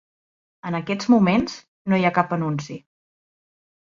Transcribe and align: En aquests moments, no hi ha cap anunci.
En 0.69 0.77
aquests 0.77 1.11
moments, 1.15 1.59
no 1.93 1.99
hi 2.01 2.07
ha 2.11 2.15
cap 2.19 2.33
anunci. 2.39 2.79